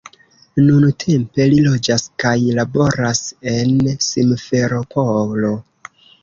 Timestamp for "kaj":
2.23-2.33